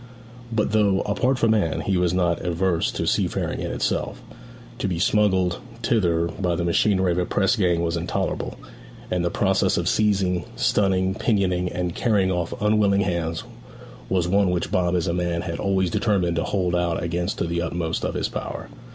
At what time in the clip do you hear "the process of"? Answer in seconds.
9.23-9.87